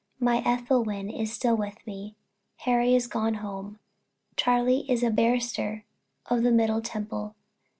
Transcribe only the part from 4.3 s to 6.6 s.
Charlie is a barrister of the